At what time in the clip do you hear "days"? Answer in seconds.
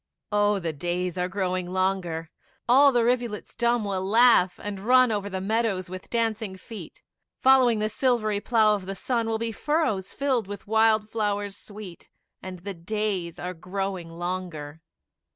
0.73-1.15, 12.73-13.37